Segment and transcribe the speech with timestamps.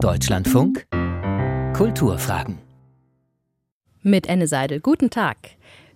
[0.00, 0.86] Deutschlandfunk
[1.76, 2.58] Kulturfragen
[4.02, 4.78] mit Enne Seidel.
[4.78, 5.36] Guten Tag.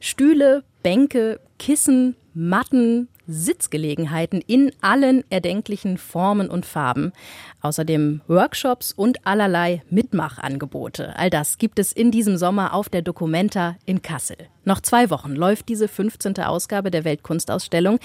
[0.01, 7.13] Stühle, Bänke, Kissen, Matten, Sitzgelegenheiten in allen erdenklichen Formen und Farben.
[7.61, 11.17] Außerdem Workshops und allerlei Mitmachangebote.
[11.17, 14.37] All das gibt es in diesem Sommer auf der Documenta in Kassel.
[14.65, 16.39] Noch zwei Wochen läuft diese 15.
[16.39, 17.99] Ausgabe der Weltkunstausstellung,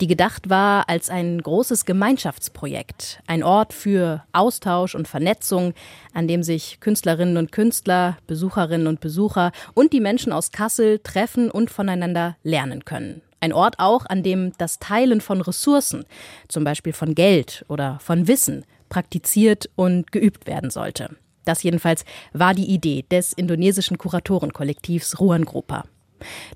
[0.00, 3.20] die gedacht war als ein großes Gemeinschaftsprojekt.
[3.26, 5.74] Ein Ort für Austausch und Vernetzung,
[6.12, 11.50] an dem sich Künstlerinnen und Künstler, Besucherinnen und Besucher und die Menschen aus Kassel treffen
[11.50, 13.22] und voneinander lernen können.
[13.44, 16.06] Ein Ort auch, an dem das Teilen von Ressourcen,
[16.48, 21.10] zum Beispiel von Geld oder von Wissen, praktiziert und geübt werden sollte.
[21.44, 25.84] Das jedenfalls war die Idee des indonesischen Kuratorenkollektivs Ruan Grupa.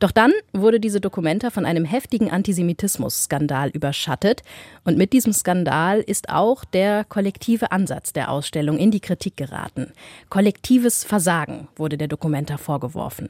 [0.00, 4.42] Doch dann wurde diese Dokumenta von einem heftigen Antisemitismus-Skandal überschattet.
[4.84, 9.92] Und mit diesem Skandal ist auch der kollektive Ansatz der Ausstellung in die Kritik geraten.
[10.30, 13.28] Kollektives Versagen wurde der Dokumenta vorgeworfen.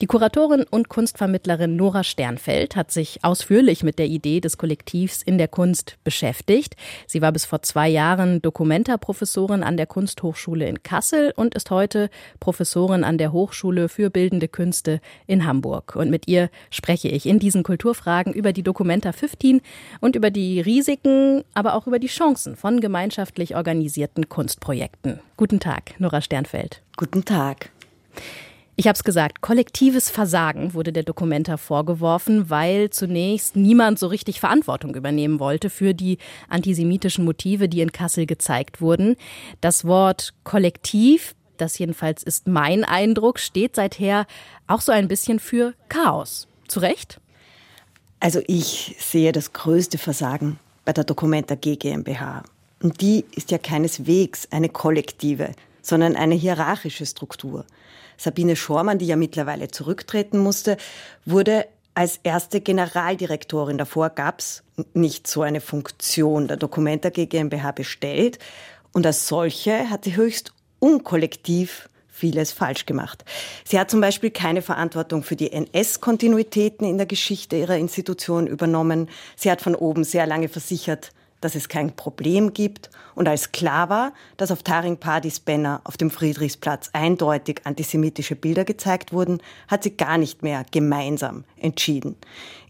[0.00, 5.38] Die Kuratorin und Kunstvermittlerin Nora Sternfeld hat sich ausführlich mit der Idee des Kollektivs in
[5.38, 6.74] der Kunst beschäftigt.
[7.06, 12.10] Sie war bis vor zwei Jahren Dokumenta-Professorin an der Kunsthochschule in Kassel und ist heute
[12.40, 15.94] Professorin an der Hochschule für Bildende Künste in Hamburg.
[15.94, 19.60] Und mit ihr spreche ich in diesen Kulturfragen über die Documenta 15
[20.00, 25.20] und über die Risiken, aber auch über die Chancen von gemeinschaftlich organisierten Kunstprojekten.
[25.36, 26.82] Guten Tag, Nora Sternfeld.
[26.96, 27.70] Guten Tag.
[28.74, 34.40] Ich habe es gesagt, kollektives Versagen wurde der Dokumenta vorgeworfen, weil zunächst niemand so richtig
[34.40, 36.16] Verantwortung übernehmen wollte für die
[36.48, 39.16] antisemitischen Motive, die in Kassel gezeigt wurden.
[39.60, 44.26] Das Wort kollektiv, das jedenfalls ist mein Eindruck, steht seither
[44.66, 46.48] auch so ein bisschen für Chaos.
[46.66, 47.20] Zu Recht?
[48.20, 52.42] Also ich sehe das größte Versagen bei der Documenta G GmbH.
[52.82, 55.50] Und die ist ja keineswegs eine kollektive,
[55.82, 57.66] sondern eine hierarchische Struktur.
[58.16, 60.76] Sabine Schormann, die ja mittlerweile zurücktreten musste,
[61.26, 63.78] wurde als erste Generaldirektorin.
[63.78, 64.62] Davor gab es
[64.94, 68.38] nicht so eine Funktion der Documenta GmbH bestellt.
[68.92, 73.24] Und als solche hat sie höchst unkollektiv vieles falsch gemacht.
[73.64, 79.08] Sie hat zum Beispiel keine Verantwortung für die NS-Kontinuitäten in der Geschichte ihrer Institution übernommen.
[79.34, 81.10] Sie hat von oben sehr lange versichert,
[81.42, 85.98] dass es kein Problem gibt und als klar war, dass auf Taring Padis Banner auf
[85.98, 92.16] dem Friedrichsplatz eindeutig antisemitische Bilder gezeigt wurden, hat sie gar nicht mehr gemeinsam entschieden.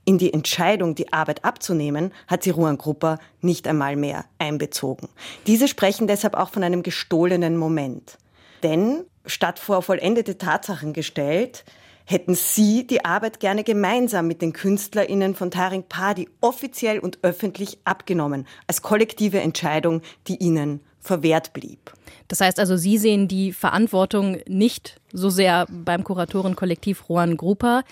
[0.05, 5.09] In die Entscheidung, die Arbeit abzunehmen, hat sie Ruan Grupper nicht einmal mehr einbezogen.
[5.47, 8.19] Diese sprechen deshalb auch von einem gestohlenen Moment.
[8.65, 11.65] Denn statt vor vollendete Tatsachen gestellt,
[12.05, 17.79] hätten Sie die Arbeit gerne gemeinsam mit den KünstlerInnen von Taring Padi offiziell und öffentlich
[17.85, 21.93] abgenommen, als kollektive Entscheidung, die Ihnen verwehrt blieb.
[22.29, 27.83] Das heißt also, Sie sehen die Verantwortung nicht so sehr beim Kuratorenkollektiv Rohan Grupa.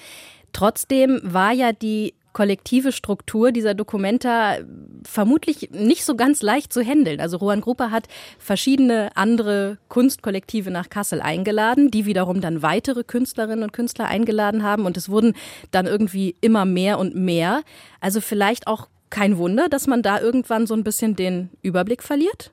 [0.52, 4.58] Trotzdem war ja die kollektive Struktur dieser Dokumenta
[5.04, 7.20] vermutlich nicht so ganz leicht zu handeln.
[7.20, 8.06] Also Rohan Gruppe hat
[8.38, 14.86] verschiedene andere Kunstkollektive nach Kassel eingeladen, die wiederum dann weitere Künstlerinnen und Künstler eingeladen haben
[14.86, 15.34] und es wurden
[15.70, 17.62] dann irgendwie immer mehr und mehr.
[18.00, 22.52] Also vielleicht auch kein Wunder, dass man da irgendwann so ein bisschen den Überblick verliert?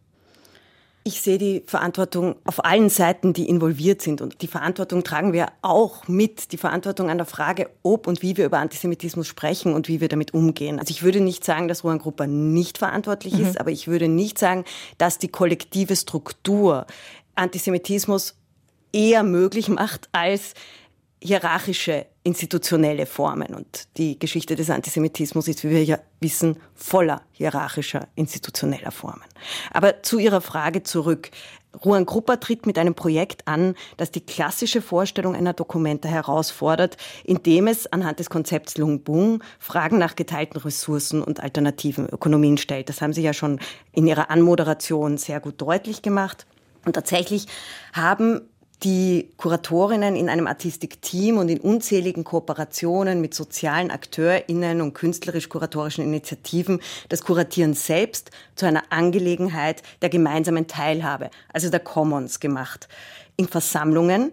[1.07, 4.19] Ich sehe die Verantwortung auf allen Seiten, die involviert sind.
[4.19, 6.51] Und die Verantwortung tragen wir auch mit.
[6.51, 10.09] Die Verantwortung an der Frage, ob und wie wir über Antisemitismus sprechen und wie wir
[10.09, 10.79] damit umgehen.
[10.79, 13.45] Also ich würde nicht sagen, dass Rohan Grupper nicht verantwortlich mhm.
[13.45, 14.65] ist, aber ich würde nicht sagen,
[14.97, 16.85] dass die kollektive Struktur
[17.35, 18.35] Antisemitismus
[18.91, 20.55] eher möglich macht als
[21.23, 23.55] hierarchische institutionelle Formen.
[23.55, 29.23] Und die Geschichte des Antisemitismus ist, wie wir ja wissen, voller hierarchischer institutioneller Formen.
[29.71, 31.31] Aber zu Ihrer Frage zurück.
[31.85, 37.67] Ruan Grupper tritt mit einem Projekt an, das die klassische Vorstellung einer Dokumenta herausfordert, indem
[37.67, 42.89] es anhand des Konzepts Lungbung Fragen nach geteilten Ressourcen und alternativen Ökonomien stellt.
[42.89, 43.59] Das haben Sie ja schon
[43.91, 46.47] in Ihrer Anmoderation sehr gut deutlich gemacht.
[46.83, 47.45] Und tatsächlich
[47.93, 48.41] haben
[48.83, 56.79] die Kuratorinnen in einem Artistik-Team und in unzähligen Kooperationen mit sozialen AkteurInnen und künstlerisch-kuratorischen Initiativen
[57.09, 62.87] das Kuratieren selbst zu einer Angelegenheit der gemeinsamen Teilhabe, also der Commons gemacht.
[63.35, 64.31] In Versammlungen,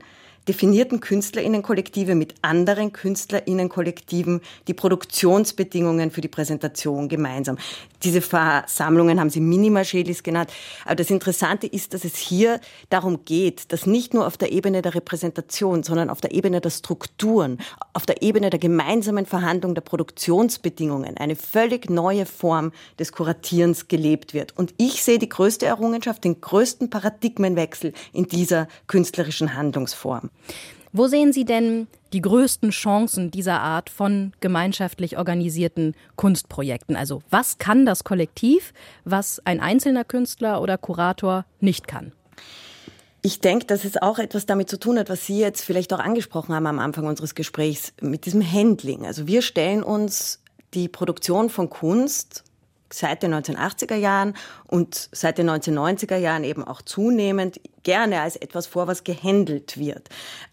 [0.48, 7.58] definierten Künstlerinnenkollektive mit anderen Künstlerinnenkollektiven die Produktionsbedingungen für die Präsentation gemeinsam.
[8.02, 10.50] Diese Versammlungen haben sie Minimarschelis genannt.
[10.84, 12.60] Aber das Interessante ist, dass es hier
[12.90, 16.70] darum geht, dass nicht nur auf der Ebene der Repräsentation, sondern auf der Ebene der
[16.70, 17.58] Strukturen,
[17.94, 24.34] auf der Ebene der gemeinsamen Verhandlung der Produktionsbedingungen eine völlig neue Form des Kuratierens gelebt
[24.34, 24.56] wird.
[24.56, 30.30] Und ich sehe die größte Errungenschaft, den größten Paradigmenwechsel in dieser künstlerischen Handlungsform.
[30.92, 36.94] Wo sehen Sie denn die größten Chancen dieser Art von gemeinschaftlich organisierten Kunstprojekten?
[36.94, 38.72] Also was kann das Kollektiv,
[39.04, 42.12] was ein einzelner Künstler oder Kurator nicht kann?
[43.22, 45.98] Ich denke, dass es auch etwas damit zu tun hat, was Sie jetzt vielleicht auch
[45.98, 49.06] angesprochen haben am Anfang unseres Gesprächs, mit diesem Handling.
[49.06, 50.42] Also wir stellen uns
[50.74, 52.44] die Produktion von Kunst
[52.92, 54.34] seit den 1980er Jahren
[54.66, 60.08] und seit den 1990er Jahren eben auch zunehmend gerne als etwas vor, was gehandelt wird.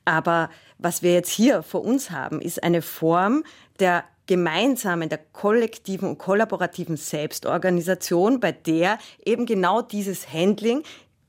[0.05, 3.43] Aber was wir jetzt hier vor uns haben, ist eine Form
[3.79, 10.83] der gemeinsamen, der kollektiven und kollaborativen Selbstorganisation, bei der eben genau dieses Handling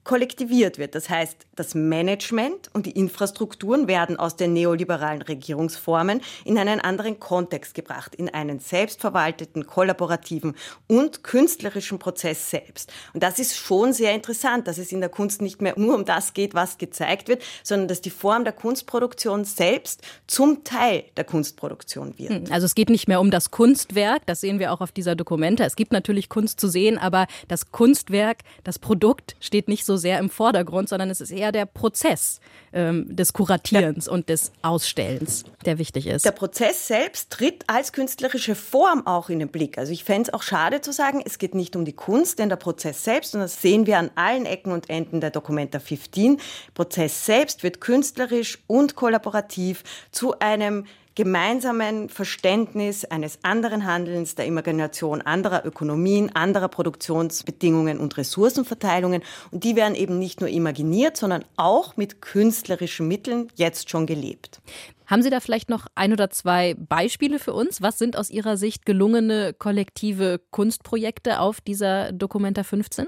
[0.04, 0.94] kollektiviert wird.
[0.94, 7.20] Das heißt, das Management und die Infrastrukturen werden aus den neoliberalen Regierungsformen in einen anderen
[7.20, 10.54] Kontext gebracht, in einen selbstverwalteten, kollaborativen
[10.88, 12.92] und künstlerischen Prozess selbst.
[13.14, 16.04] Und das ist schon sehr interessant, dass es in der Kunst nicht mehr nur um
[16.04, 21.24] das geht, was gezeigt wird, sondern dass die Form der Kunstproduktion selbst zum Teil der
[21.24, 22.30] Kunstproduktion wird.
[22.30, 25.14] Hm, also es geht nicht mehr um das Kunstwerk, das sehen wir auch auf dieser
[25.14, 25.64] Dokumente.
[25.64, 29.96] Es gibt natürlich Kunst zu sehen, aber das Kunstwerk, das Produkt steht nicht so so
[29.98, 32.40] sehr im Vordergrund, sondern es ist eher der Prozess
[32.72, 34.12] ähm, des Kuratierens ja.
[34.12, 36.24] und des Ausstellens, der wichtig ist.
[36.24, 39.76] Der Prozess selbst tritt als künstlerische Form auch in den Blick.
[39.76, 42.48] Also ich fände es auch schade zu sagen, es geht nicht um die Kunst, denn
[42.48, 46.40] der Prozess selbst, und das sehen wir an allen Ecken und Enden der Documenta 15,
[46.72, 55.22] Prozess selbst wird künstlerisch und kollaborativ zu einem gemeinsamen Verständnis eines anderen Handelns, der Imagination
[55.22, 59.22] anderer Ökonomien, anderer Produktionsbedingungen und Ressourcenverteilungen.
[59.50, 64.60] Und die werden eben nicht nur imaginiert, sondern auch mit künstlerischen Mitteln jetzt schon gelebt.
[65.06, 67.82] Haben Sie da vielleicht noch ein oder zwei Beispiele für uns?
[67.82, 73.06] Was sind aus Ihrer Sicht gelungene kollektive Kunstprojekte auf dieser Documenta 15?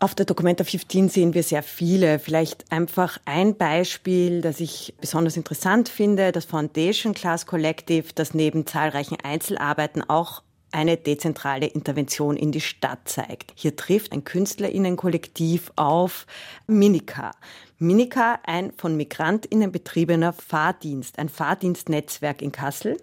[0.00, 2.20] Auf der Documenta 15 sehen wir sehr viele.
[2.20, 8.64] Vielleicht einfach ein Beispiel, das ich besonders interessant finde, das Foundation Class Collective, das neben
[8.64, 13.52] zahlreichen Einzelarbeiten auch eine dezentrale Intervention in die Stadt zeigt.
[13.56, 16.26] Hier trifft ein Künstlerinnenkollektiv auf
[16.68, 17.32] Minika.
[17.78, 22.98] Minika, ein von Migrantinnen betriebener Fahrdienst, ein Fahrdienstnetzwerk in Kassel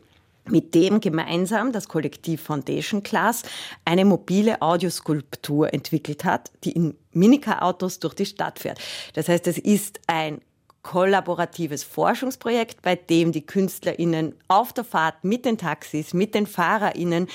[0.50, 3.44] mit dem gemeinsam das Kollektiv Foundation Class
[3.84, 8.80] eine mobile Audioskulptur entwickelt hat, die in Minika-Autos durch die Stadt fährt.
[9.14, 10.42] Das heißt, es ist ein
[10.84, 17.28] kollaboratives Forschungsprojekt, bei dem die KünstlerInnen auf der Fahrt mit den Taxis, mit den FahrerInnen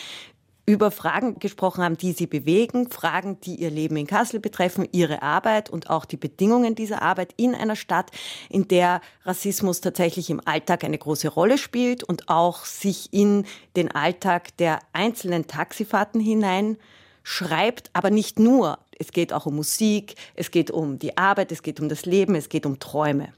[0.67, 5.23] über Fragen gesprochen haben, die sie bewegen, Fragen, die ihr Leben in Kassel betreffen, ihre
[5.23, 8.11] Arbeit und auch die Bedingungen dieser Arbeit in einer Stadt,
[8.49, 13.45] in der Rassismus tatsächlich im Alltag eine große Rolle spielt und auch sich in
[13.77, 16.77] den Alltag der einzelnen Taxifahrten hinein
[17.23, 18.79] schreibt, aber nicht nur.
[18.99, 22.35] Es geht auch um Musik, es geht um die Arbeit, es geht um das Leben,
[22.35, 23.33] es geht um Träume.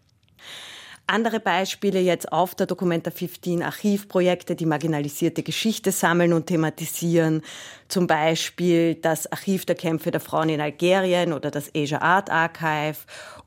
[1.12, 7.42] Andere Beispiele jetzt auf der Documenta 15 Archivprojekte, die marginalisierte Geschichte sammeln und thematisieren.
[7.88, 12.96] Zum Beispiel das Archiv der Kämpfe der Frauen in Algerien oder das Asia Art Archive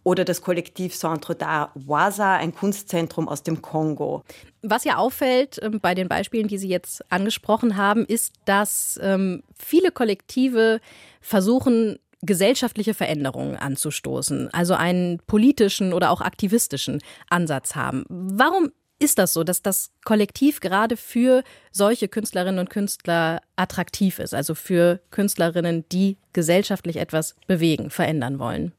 [0.04, 4.24] oder das Kollektiv Centre d'Art Waza, ein Kunstzentrum aus dem Kongo.
[4.62, 9.42] Was ja auffällt ähm, bei den Beispielen, die Sie jetzt angesprochen haben, ist, dass ähm,
[9.58, 10.82] viele Kollektive
[11.20, 18.06] versuchen, gesellschaftliche Veränderungen anzustoßen, also einen politischen oder auch aktivistischen Ansatz haben.
[18.10, 24.34] Warum ist das so, dass das Kollektiv gerade für solche Künstlerinnen und Künstler attraktiv ist,
[24.34, 28.72] also für Künstlerinnen, die gesellschaftlich etwas bewegen, verändern wollen?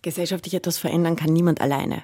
[0.00, 2.02] Gesellschaftlich etwas verändern kann niemand alleine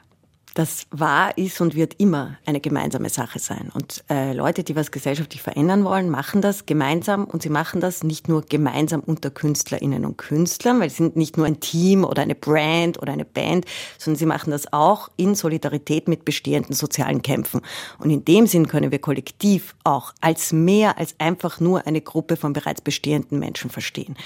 [0.59, 3.71] das war, ist und wird immer eine gemeinsame Sache sein.
[3.75, 8.03] Und äh, Leute, die was gesellschaftlich verändern wollen, machen das gemeinsam und sie machen das
[8.03, 12.23] nicht nur gemeinsam unter Künstlerinnen und Künstlern, weil sie sind nicht nur ein Team oder
[12.23, 13.67] eine Brand oder eine Band,
[13.99, 17.61] sondern sie machen das auch in Solidarität mit bestehenden sozialen Kämpfen.
[18.01, 22.35] Und in dem Sinn können wir kollektiv auch als mehr als einfach nur eine Gruppe
[22.35, 24.17] von bereits bestehenden Menschen verstehen.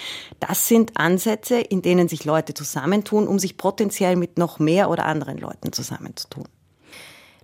[0.41, 5.05] Das sind Ansätze, in denen sich Leute zusammentun, um sich potenziell mit noch mehr oder
[5.05, 6.45] anderen Leuten zusammenzutun zu tun.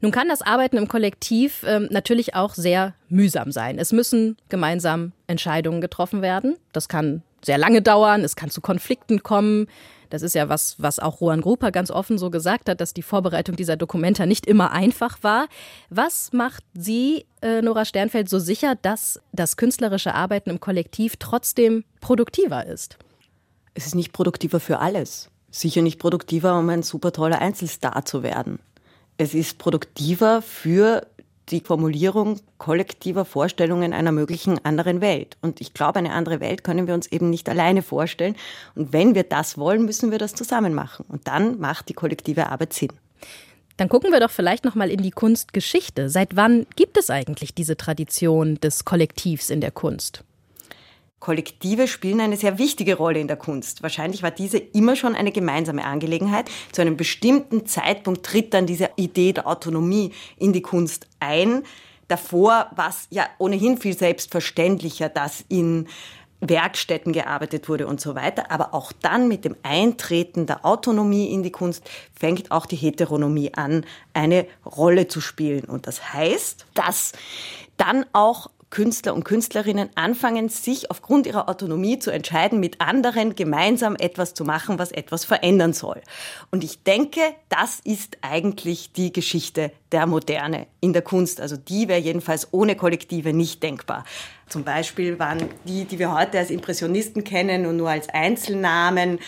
[0.00, 3.78] Nun kann das Arbeiten im Kollektiv ähm, natürlich auch sehr mühsam sein.
[3.78, 6.56] Es müssen gemeinsam Entscheidungen getroffen werden.
[6.72, 9.66] Das kann sehr lange dauern, es kann zu Konflikten kommen.
[10.10, 13.02] Das ist ja was, was auch Rohan Grupa ganz offen so gesagt hat, dass die
[13.02, 15.48] Vorbereitung dieser Dokumenta nicht immer einfach war.
[15.90, 21.84] Was macht Sie, äh, Nora Sternfeld, so sicher, dass das künstlerische Arbeiten im Kollektiv trotzdem
[22.00, 22.96] produktiver ist?
[23.74, 25.30] Es ist nicht produktiver für alles.
[25.50, 28.58] Sicher nicht produktiver, um ein super toller Einzelstar zu werden.
[29.20, 31.04] Es ist produktiver für
[31.48, 35.36] die Formulierung kollektiver Vorstellungen einer möglichen anderen Welt.
[35.42, 38.36] Und ich glaube, eine andere Welt können wir uns eben nicht alleine vorstellen.
[38.76, 41.04] Und wenn wir das wollen, müssen wir das zusammen machen.
[41.08, 42.92] Und dann macht die kollektive Arbeit Sinn.
[43.76, 46.10] Dann gucken wir doch vielleicht noch mal in die Kunstgeschichte.
[46.10, 50.22] Seit wann gibt es eigentlich diese Tradition des Kollektivs in der Kunst?
[51.20, 53.82] Kollektive spielen eine sehr wichtige Rolle in der Kunst.
[53.82, 56.50] Wahrscheinlich war diese immer schon eine gemeinsame Angelegenheit.
[56.72, 61.64] Zu einem bestimmten Zeitpunkt tritt dann diese Idee der Autonomie in die Kunst ein.
[62.06, 65.88] Davor war es ja ohnehin viel selbstverständlicher, dass in
[66.40, 68.50] Werkstätten gearbeitet wurde und so weiter.
[68.50, 73.54] Aber auch dann mit dem Eintreten der Autonomie in die Kunst fängt auch die Heteronomie
[73.54, 73.84] an,
[74.14, 75.64] eine Rolle zu spielen.
[75.64, 77.12] Und das heißt, dass
[77.76, 83.96] dann auch Künstler und Künstlerinnen anfangen, sich aufgrund ihrer Autonomie zu entscheiden, mit anderen gemeinsam
[83.96, 86.00] etwas zu machen, was etwas verändern soll.
[86.50, 91.40] Und ich denke, das ist eigentlich die Geschichte der Moderne in der Kunst.
[91.40, 94.04] Also die wäre jedenfalls ohne Kollektive nicht denkbar.
[94.48, 99.18] Zum Beispiel waren die, die wir heute als Impressionisten kennen und nur als Einzelnamen,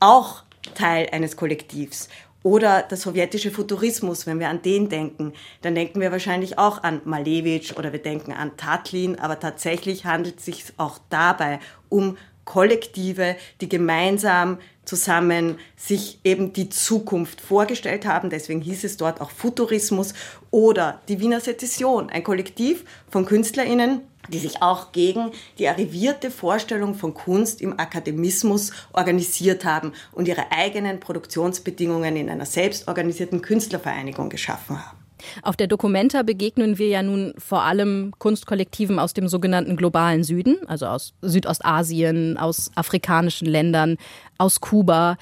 [0.00, 0.42] auch
[0.74, 2.08] Teil eines Kollektivs.
[2.42, 7.00] Oder der sowjetische Futurismus, wenn wir an den denken, dann denken wir wahrscheinlich auch an
[7.04, 12.16] Malevich oder wir denken an Tatlin, aber tatsächlich handelt es sich auch dabei um
[12.48, 18.30] Kollektive, die gemeinsam zusammen sich eben die Zukunft vorgestellt haben.
[18.30, 20.14] Deswegen hieß es dort auch Futurismus
[20.50, 24.00] oder die Wiener Sezession, ein Kollektiv von KünstlerInnen,
[24.30, 30.50] die sich auch gegen die arrivierte Vorstellung von Kunst im Akademismus organisiert haben und ihre
[30.50, 35.07] eigenen Produktionsbedingungen in einer selbstorganisierten Künstlervereinigung geschaffen haben.
[35.42, 40.56] Auf der Documenta begegnen wir ja nun vor allem Kunstkollektiven aus dem sogenannten globalen Süden,
[40.66, 43.96] also aus Südostasien, aus afrikanischen Ländern,
[44.38, 45.16] aus Kuba.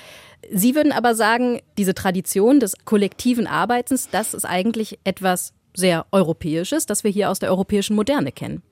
[0.52, 6.86] Sie würden aber sagen, diese Tradition des kollektiven Arbeitens, das ist eigentlich etwas sehr Europäisches,
[6.86, 8.62] das wir hier aus der europäischen Moderne kennen.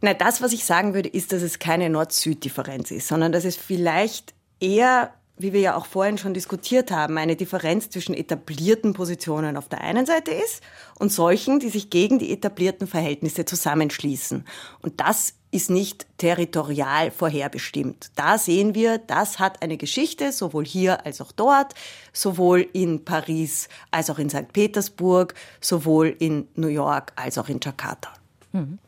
[0.00, 3.56] Na, das, was ich sagen würde, ist, dass es keine Nord-Süd-Differenz ist, sondern dass es
[3.56, 9.56] vielleicht eher wie wir ja auch vorhin schon diskutiert haben, eine Differenz zwischen etablierten Positionen
[9.56, 10.62] auf der einen Seite ist
[10.98, 14.44] und solchen, die sich gegen die etablierten Verhältnisse zusammenschließen.
[14.82, 18.10] Und das ist nicht territorial vorherbestimmt.
[18.16, 21.74] Da sehen wir, das hat eine Geschichte, sowohl hier als auch dort,
[22.12, 24.52] sowohl in Paris als auch in St.
[24.52, 28.12] Petersburg, sowohl in New York als auch in Jakarta.
[28.52, 28.78] Mhm.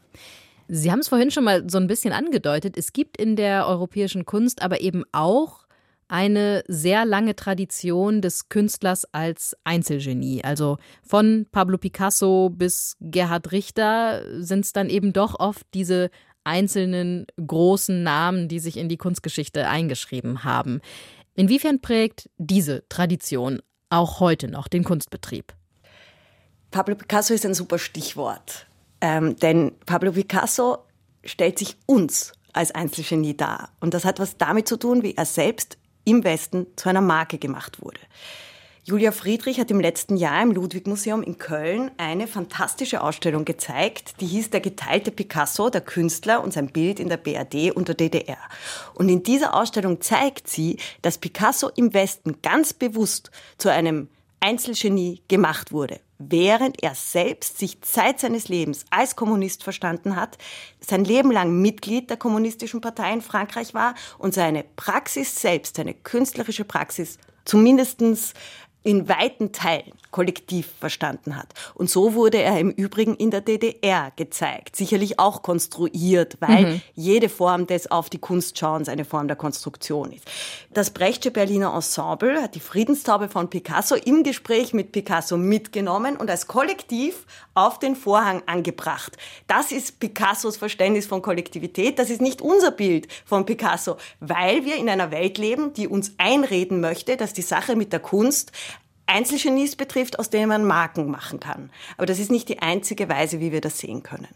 [0.72, 2.76] Sie haben es vorhin schon mal so ein bisschen angedeutet.
[2.76, 5.64] Es gibt in der europäischen Kunst aber eben auch
[6.10, 10.42] eine sehr lange Tradition des Künstlers als Einzelgenie.
[10.42, 16.10] Also von Pablo Picasso bis Gerhard Richter sind es dann eben doch oft diese
[16.42, 20.80] einzelnen großen Namen, die sich in die Kunstgeschichte eingeschrieben haben.
[21.34, 25.54] Inwiefern prägt diese Tradition auch heute noch den Kunstbetrieb?
[26.70, 28.66] Pablo Picasso ist ein super Stichwort.
[29.00, 30.78] Ähm, denn Pablo Picasso
[31.24, 33.70] stellt sich uns als Einzelgenie dar.
[33.80, 37.38] Und das hat was damit zu tun, wie er selbst im Westen zu einer Marke
[37.38, 38.00] gemacht wurde.
[38.82, 44.26] Julia Friedrich hat im letzten Jahr im Ludwig-Museum in Köln eine fantastische Ausstellung gezeigt, die
[44.26, 48.38] hieß Der geteilte Picasso, der Künstler und sein Bild in der BRD und der DDR.
[48.94, 54.08] Und in dieser Ausstellung zeigt sie, dass Picasso im Westen ganz bewusst zu einem
[54.40, 60.36] Einzelgenie gemacht wurde, während er selbst sich Zeit seines Lebens als Kommunist verstanden hat,
[60.80, 65.94] sein Leben lang Mitglied der kommunistischen Partei in Frankreich war und seine Praxis selbst, seine
[65.94, 68.34] künstlerische Praxis zumindestens
[68.82, 71.52] in weiten Teilen kollektiv verstanden hat.
[71.74, 76.82] Und so wurde er im Übrigen in der DDR gezeigt, sicherlich auch konstruiert, weil mhm.
[76.94, 80.24] jede Form des auf die Kunst schauens eine Form der Konstruktion ist.
[80.72, 86.30] Das Brechtsche Berliner Ensemble hat die Friedenstaube von Picasso im Gespräch mit Picasso mitgenommen und
[86.30, 89.16] als Kollektiv auf den Vorhang angebracht.
[89.46, 94.76] Das ist Picassos Verständnis von Kollektivität, das ist nicht unser Bild von Picasso, weil wir
[94.76, 98.52] in einer Welt leben, die uns einreden möchte, dass die Sache mit der Kunst
[99.10, 101.70] Einzelgenies betrifft, aus denen man Marken machen kann.
[101.96, 104.28] Aber das ist nicht die einzige Weise, wie wir das sehen können.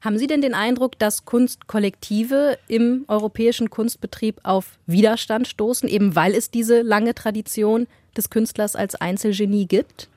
[0.00, 6.34] Haben Sie denn den Eindruck, dass Kunstkollektive im europäischen Kunstbetrieb auf Widerstand stoßen, eben weil
[6.34, 7.86] es diese lange Tradition
[8.16, 10.08] des Künstlers als Einzelgenie gibt?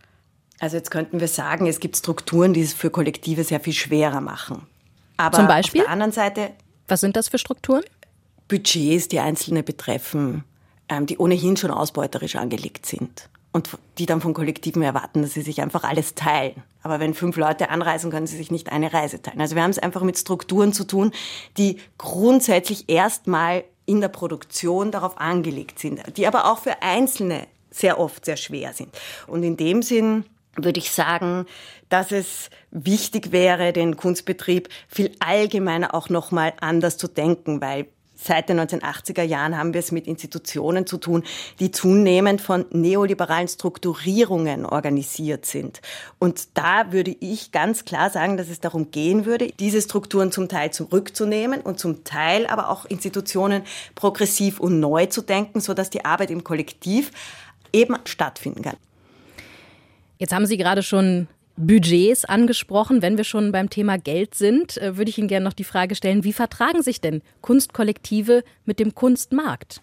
[0.59, 4.21] Also jetzt könnten wir sagen, es gibt Strukturen, die es für Kollektive sehr viel schwerer
[4.21, 4.65] machen.
[5.17, 5.81] Aber Zum Beispiel?
[5.81, 6.51] auf der anderen Seite.
[6.87, 7.83] Was sind das für Strukturen?
[8.47, 10.43] Budgets, die Einzelne betreffen,
[10.87, 13.69] ähm, die ohnehin schon ausbeuterisch angelegt sind und
[13.99, 16.61] die dann von Kollektiven erwarten, dass sie sich einfach alles teilen.
[16.83, 19.39] Aber wenn fünf Leute anreisen, können sie sich nicht eine Reise teilen.
[19.39, 21.13] Also wir haben es einfach mit Strukturen zu tun,
[21.55, 27.97] die grundsätzlich erstmal in der Produktion darauf angelegt sind, die aber auch für Einzelne sehr
[27.97, 28.89] oft sehr schwer sind.
[29.25, 30.25] Und in dem Sinn
[30.57, 31.45] würde ich sagen,
[31.87, 37.87] dass es wichtig wäre, den Kunstbetrieb viel allgemeiner auch nochmal anders zu denken, weil
[38.25, 41.23] Seit den 1980er Jahren haben wir es mit Institutionen zu tun,
[41.59, 45.79] die zunehmend von neoliberalen Strukturierungen organisiert sind.
[46.17, 50.49] Und da würde ich ganz klar sagen, dass es darum gehen würde, diese Strukturen zum
[50.49, 53.61] Teil zurückzunehmen und zum Teil aber auch Institutionen
[53.93, 57.11] progressiv und neu zu denken, sodass die Arbeit im Kollektiv
[57.73, 58.77] eben stattfinden kann.
[60.17, 63.01] Jetzt haben Sie gerade schon Budgets angesprochen.
[63.01, 65.95] Wenn wir schon beim Thema Geld sind, äh, würde ich Ihnen gerne noch die Frage
[65.95, 69.81] stellen, wie vertragen sich denn Kunstkollektive mit dem Kunstmarkt?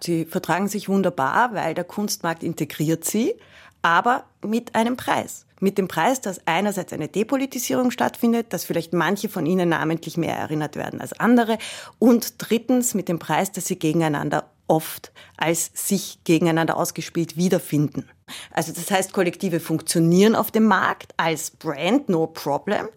[0.00, 3.34] Sie vertragen sich wunderbar, weil der Kunstmarkt integriert sie,
[3.82, 5.46] aber mit einem Preis.
[5.60, 10.36] Mit dem Preis, dass einerseits eine Depolitisierung stattfindet, dass vielleicht manche von ihnen namentlich mehr
[10.36, 11.58] erinnert werden als andere
[11.98, 18.08] und drittens mit dem Preis, dass sie gegeneinander oft als sich gegeneinander ausgespielt wiederfinden.
[18.50, 22.88] Also das heißt, Kollektive funktionieren auf dem Markt als Brand, no problem,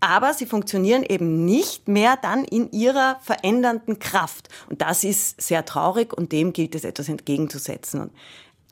[0.00, 4.48] aber sie funktionieren eben nicht mehr dann in ihrer verändernden Kraft.
[4.68, 8.12] Und das ist sehr traurig und dem gilt es etwas entgegenzusetzen und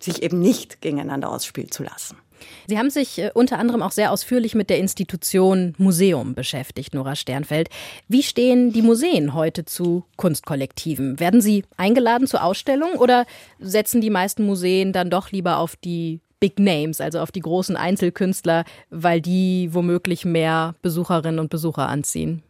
[0.00, 2.16] sich eben nicht gegeneinander ausspielen zu lassen.
[2.66, 7.16] Sie haben sich äh, unter anderem auch sehr ausführlich mit der Institution Museum beschäftigt, Nora
[7.16, 7.68] Sternfeld.
[8.08, 11.20] Wie stehen die Museen heute zu Kunstkollektiven?
[11.20, 13.26] Werden sie eingeladen zur Ausstellung oder
[13.58, 17.76] setzen die meisten Museen dann doch lieber auf die Big Names, also auf die großen
[17.76, 22.42] Einzelkünstler, weil die womöglich mehr Besucherinnen und Besucher anziehen?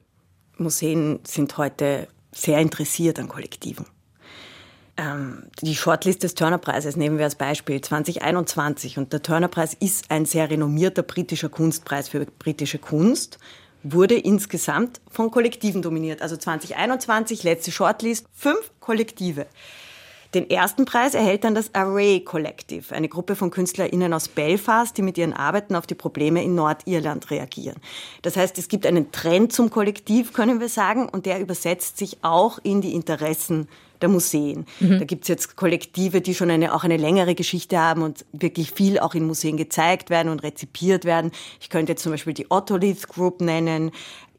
[0.58, 3.86] Museen sind heute sehr interessiert an Kollektiven.
[4.98, 10.26] Ähm, die Shortlist des Turner-Preises nehmen wir als Beispiel 2021 und der Turner-Preis ist ein
[10.26, 13.38] sehr renommierter britischer Kunstpreis für britische Kunst,
[13.84, 16.20] wurde insgesamt von Kollektiven dominiert.
[16.20, 19.46] Also 2021, letzte Shortlist, fünf Kollektive.
[20.34, 25.00] Den ersten Preis erhält dann das Array Collective, eine Gruppe von KünstlerInnen aus Belfast, die
[25.02, 27.76] mit ihren Arbeiten auf die Probleme in Nordirland reagieren.
[28.20, 32.18] Das heißt, es gibt einen Trend zum Kollektiv, können wir sagen, und der übersetzt sich
[32.20, 33.68] auch in die Interessen
[34.00, 34.66] der Museen.
[34.80, 34.98] Mhm.
[34.98, 38.98] Da gibt's jetzt Kollektive, die schon eine, auch eine längere Geschichte haben und wirklich viel
[38.98, 41.30] auch in Museen gezeigt werden und rezipiert werden.
[41.60, 43.90] Ich könnte jetzt zum Beispiel die Otolith Group nennen.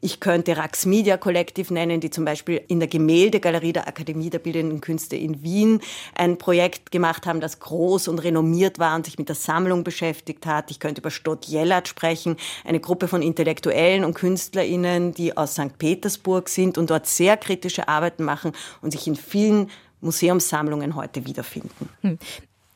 [0.02, 4.38] Ich könnte Rax Media Collective nennen, die zum Beispiel in der Gemäldegalerie der Akademie der
[4.38, 5.80] Bildenden Künste in Wien
[6.14, 10.46] ein Projekt gemacht haben, das groß und renommiert war und sich mit der Sammlung beschäftigt
[10.46, 10.70] hat.
[10.70, 15.76] Ich könnte über Stott Jellert sprechen, eine Gruppe von Intellektuellen und KünstlerInnen, die aus St.
[15.76, 19.68] Petersburg sind und dort sehr kritische Arbeiten machen und sich in vielen
[20.00, 21.90] Museumssammlungen heute wiederfinden.
[22.00, 22.18] Hm.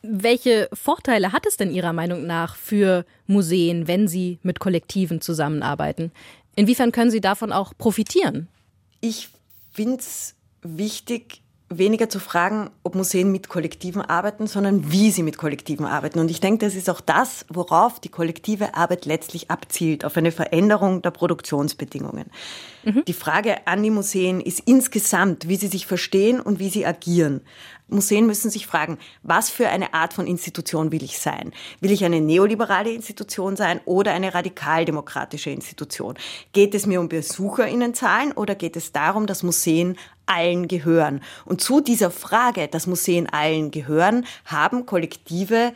[0.06, 6.12] Welche Vorteile hat es denn Ihrer Meinung nach für Museen, wenn sie mit Kollektiven zusammenarbeiten?
[6.56, 8.48] Inwiefern können Sie davon auch profitieren?
[9.00, 9.28] Ich
[9.72, 15.38] finde es wichtig, weniger zu fragen, ob Museen mit Kollektiven arbeiten, sondern wie sie mit
[15.38, 16.18] Kollektiven arbeiten.
[16.18, 20.32] Und ich denke, das ist auch das, worauf die kollektive Arbeit letztlich abzielt, auf eine
[20.32, 22.26] Veränderung der Produktionsbedingungen.
[22.84, 23.04] Mhm.
[23.06, 27.40] Die Frage an die Museen ist insgesamt, wie sie sich verstehen und wie sie agieren.
[27.88, 31.52] Museen müssen sich fragen, was für eine Art von Institution will ich sein?
[31.80, 36.14] Will ich eine neoliberale Institution sein oder eine radikaldemokratische Institution?
[36.52, 41.20] Geht es mir um Besucherinnenzahlen oder geht es darum, dass Museen allen gehören?
[41.44, 45.74] Und zu dieser Frage, dass Museen allen gehören, haben Kollektive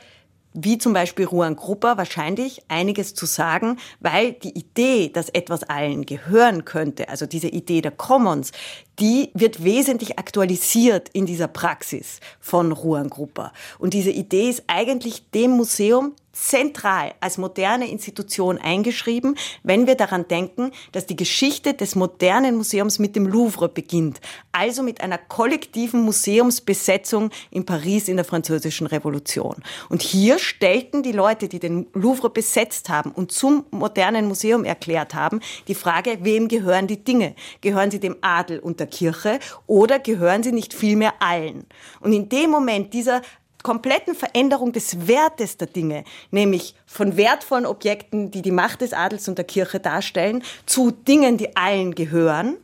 [0.65, 6.07] wie zum Beispiel Ruan Grupper wahrscheinlich einiges zu sagen, weil die Idee, dass etwas allen
[6.07, 8.53] gehören könnte, also diese Idee der Commons,
[8.99, 13.53] die wird wesentlich aktualisiert in dieser Praxis von Ruan Grupper.
[13.79, 20.29] Und diese Idee ist eigentlich dem Museum zentral als moderne Institution eingeschrieben, wenn wir daran
[20.29, 24.21] denken, dass die Geschichte des modernen Museums mit dem Louvre beginnt,
[24.53, 29.57] also mit einer kollektiven Museumsbesetzung in Paris in der französischen Revolution.
[29.89, 35.15] Und hier stellten die Leute, die den Louvre besetzt haben und zum modernen Museum erklärt
[35.15, 37.35] haben, die Frage, wem gehören die Dinge?
[37.61, 41.67] Gehören sie dem Adel und der Kirche oder gehören sie nicht vielmehr allen?
[42.01, 43.23] Und in dem Moment dieser
[43.63, 49.29] kompletten Veränderung des Wertes der Dinge, nämlich von wertvollen Objekten, die die Macht des Adels
[49.29, 52.57] und der Kirche darstellen, zu Dingen, die allen gehören.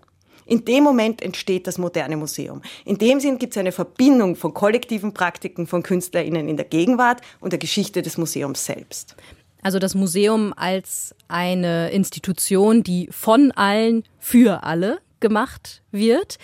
[0.47, 2.61] In dem Moment entsteht das moderne Museum.
[2.85, 7.23] In dem Sinn gibt es eine Verbindung von kollektiven Praktiken von KünstlerInnen in der Gegenwart
[7.41, 9.17] und der Geschichte des Museums selbst.
[9.63, 16.37] Also das Museum als eine Institution, die von allen für alle gemacht wird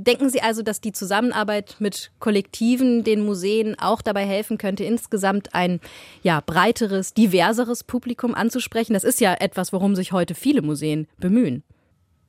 [0.00, 5.56] Denken Sie also, dass die Zusammenarbeit mit Kollektiven den Museen auch dabei helfen könnte, insgesamt
[5.56, 5.80] ein
[6.22, 8.92] ja, breiteres, diverseres Publikum anzusprechen?
[8.92, 11.64] Das ist ja etwas, worum sich heute viele Museen bemühen.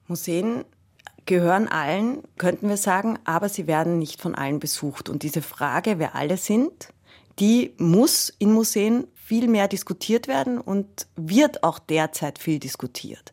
[0.08, 0.66] Museen
[1.28, 5.08] gehören allen, könnten wir sagen, aber sie werden nicht von allen besucht.
[5.08, 6.90] Und diese Frage, wer alle sind,
[7.38, 13.32] die muss in Museen viel mehr diskutiert werden und wird auch derzeit viel diskutiert.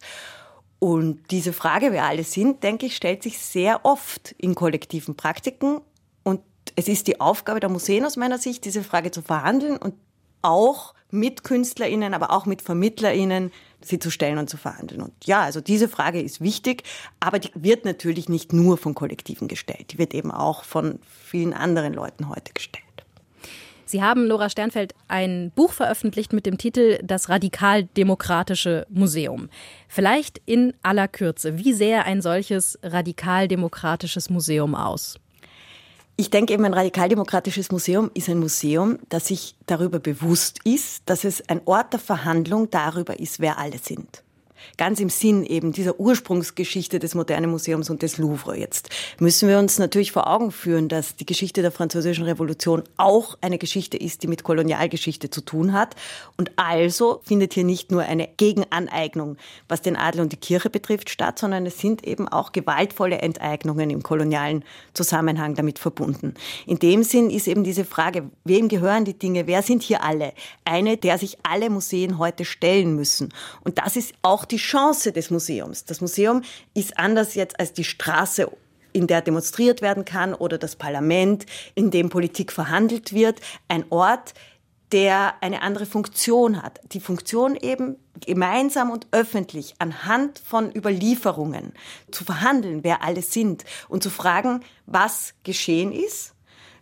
[0.79, 5.81] Und diese Frage, wer alle sind, denke ich, stellt sich sehr oft in kollektiven Praktiken.
[6.23, 6.41] Und
[6.75, 9.95] es ist die Aufgabe der Museen aus meiner Sicht, diese Frage zu verhandeln und
[10.43, 15.03] auch mit KünstlerInnen, aber auch mit VermittlerInnen sie zu stellen und zu verhandeln.
[15.03, 16.83] Und ja, also diese Frage ist wichtig,
[17.21, 19.93] aber die wird natürlich nicht nur von Kollektiven gestellt.
[19.93, 22.85] Die wird eben auch von vielen anderen Leuten heute gestellt.
[23.89, 29.49] Sie haben, Nora Sternfeld, ein Buch veröffentlicht mit dem Titel Das radikaldemokratische Museum.
[29.87, 35.21] Vielleicht in aller Kürze, wie sähe ein solches radikaldemokratisches Museum aus?
[36.17, 41.23] Ich denke eben, ein radikaldemokratisches Museum ist ein Museum, das sich darüber bewusst ist, dass
[41.23, 44.25] es ein Ort der Verhandlung darüber ist, wer alle sind
[44.77, 48.57] ganz im Sinn eben dieser Ursprungsgeschichte des modernen Museums und des Louvre.
[48.57, 53.37] Jetzt müssen wir uns natürlich vor Augen führen, dass die Geschichte der französischen Revolution auch
[53.41, 55.97] eine Geschichte ist, die mit Kolonialgeschichte zu tun hat.
[56.37, 59.37] Und also findet hier nicht nur eine Gegenaneignung,
[59.69, 63.91] was den Adel und die Kirche betrifft, statt, sondern es sind eben auch gewaltvolle Enteignungen
[63.91, 64.65] im kolonialen
[64.95, 66.35] Zusammenhang damit verbunden.
[66.67, 70.33] In dem Sinn ist eben diese Frage, wem gehören die Dinge, wer sind hier alle,
[70.65, 73.33] eine, der sich alle Museen heute stellen müssen.
[73.65, 75.85] Und das ist auch die Chance des Museums.
[75.85, 76.43] Das Museum
[76.75, 78.51] ist anders jetzt als die Straße
[78.93, 84.33] in der demonstriert werden kann oder das Parlament, in dem Politik verhandelt wird, ein Ort,
[84.93, 86.81] der eine andere Funktion hat.
[86.93, 91.73] Die Funktion eben gemeinsam und öffentlich anhand von Überlieferungen
[92.11, 96.36] zu verhandeln, wer alle sind und zu fragen, was geschehen ist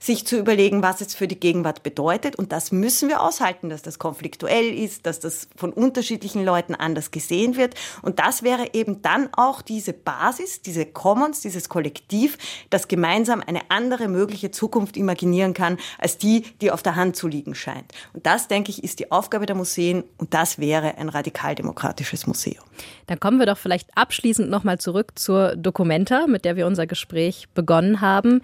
[0.05, 2.37] sich zu überlegen, was es für die Gegenwart bedeutet.
[2.37, 7.11] Und das müssen wir aushalten, dass das konfliktuell ist, dass das von unterschiedlichen Leuten anders
[7.11, 7.75] gesehen wird.
[8.03, 12.37] Und das wäre eben dann auch diese Basis, diese Commons, dieses Kollektiv,
[12.69, 17.27] das gemeinsam eine andere mögliche Zukunft imaginieren kann, als die, die auf der Hand zu
[17.27, 17.93] liegen scheint.
[18.13, 20.05] Und das, denke ich, ist die Aufgabe der Museen.
[20.19, 22.63] Und das wäre ein radikaldemokratisches Museum.
[23.07, 27.49] Dann kommen wir doch vielleicht abschließend nochmal zurück zur Documenta, mit der wir unser Gespräch
[27.55, 28.43] begonnen haben.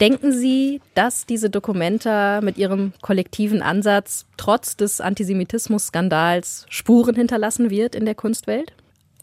[0.00, 7.94] Denken Sie, dass diese Dokumenta mit ihrem kollektiven Ansatz trotz des Antisemitismus-Skandals Spuren hinterlassen wird
[7.94, 8.72] in der Kunstwelt?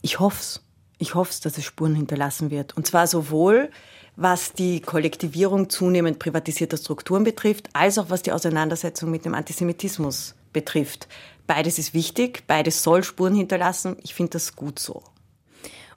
[0.03, 0.61] Ich hoffe es.
[0.99, 2.77] Ich hoffe es, dass es Spuren hinterlassen wird.
[2.77, 3.69] Und zwar sowohl
[4.17, 10.33] was die Kollektivierung zunehmend privatisierter Strukturen betrifft, als auch was die Auseinandersetzung mit dem Antisemitismus
[10.53, 11.07] betrifft.
[11.45, 13.95] Beides ist wichtig, beides soll Spuren hinterlassen.
[14.03, 15.03] Ich finde das gut so.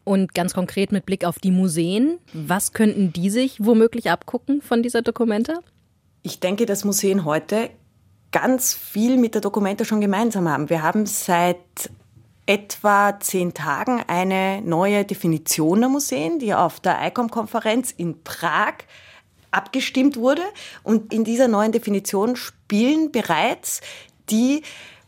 [0.05, 4.83] Und ganz konkret mit Blick auf die Museen, was könnten die sich womöglich abgucken von
[4.83, 5.61] dieser Dokumente?
[6.23, 7.71] Ich denke, dass Museen heute
[8.33, 10.71] ganz viel mit der Dokumente schon gemeinsam haben.
[10.71, 11.59] Wir haben seit
[12.47, 18.75] etwa zehn Tagen eine neue Definition der Museen, die auf der ICOM-Konferenz in Prag
[19.51, 20.43] abgestimmt wurde.
[20.83, 23.81] Und in dieser neuen Definition spielen bereits
[24.31, 24.63] die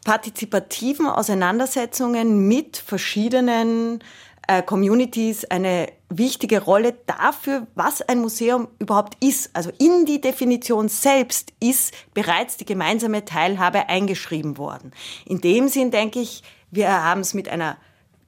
[0.04, 4.02] partizipativen Auseinandersetzungen mit verschiedenen
[4.66, 9.50] Communities eine wichtige Rolle dafür, was ein Museum überhaupt ist.
[9.54, 14.92] Also in die Definition selbst ist bereits die gemeinsame Teilhabe eingeschrieben worden.
[15.24, 17.76] In dem Sinn denke ich, wir haben es mit einer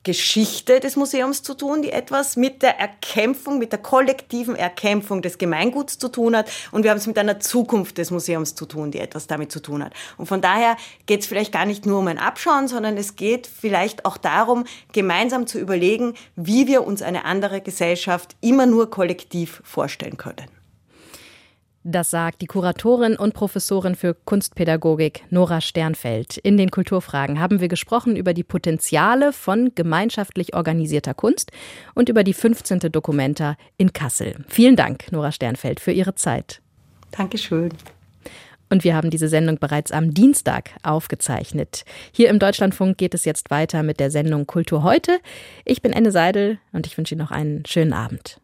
[0.05, 5.39] Geschichte des Museums zu tun, die etwas mit der Erkämpfung, mit der kollektiven Erkämpfung des
[5.39, 6.51] Gemeinguts zu tun hat.
[6.71, 9.61] Und wir haben es mit einer Zukunft des Museums zu tun, die etwas damit zu
[9.61, 9.93] tun hat.
[10.17, 13.47] Und von daher geht es vielleicht gar nicht nur um ein Abschauen, sondern es geht
[13.47, 19.63] vielleicht auch darum, gemeinsam zu überlegen, wie wir uns eine andere Gesellschaft immer nur kollektiv
[19.65, 20.64] vorstellen können.
[21.87, 26.39] Das sagt die Kuratorin und Professorin für Kunstpädagogik Nora Sternfeld.
[26.39, 31.53] In den Kulturfragen haben wir gesprochen über die Potenziale von gemeinschaftlich organisierter Kunst
[31.95, 32.91] und über die 15.
[32.91, 34.35] Dokumenta in Kassel.
[34.49, 36.63] Vielen Dank, Nora Sternfeld, für Ihre Zeit.
[37.11, 37.69] Dankeschön.
[38.71, 41.85] Und wir haben diese Sendung bereits am Dienstag aufgezeichnet.
[42.13, 45.19] Hier im Deutschlandfunk geht es jetzt weiter mit der Sendung Kultur heute.
[45.67, 48.41] Ich bin Enne Seidel und ich wünsche Ihnen noch einen schönen Abend.